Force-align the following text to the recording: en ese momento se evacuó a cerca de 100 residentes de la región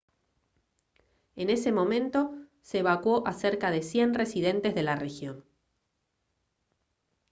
en 1.35 1.51
ese 1.51 1.71
momento 1.71 2.33
se 2.63 2.79
evacuó 2.79 3.21
a 3.27 3.33
cerca 3.33 3.69
de 3.69 3.83
100 3.83 4.15
residentes 4.15 4.73
de 4.73 4.81
la 4.81 4.95
región 4.95 5.45